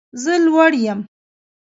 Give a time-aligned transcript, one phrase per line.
[0.23, 0.99] زه لوړ یم